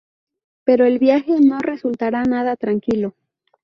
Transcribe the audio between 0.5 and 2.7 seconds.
Pero el viaje no resultará nada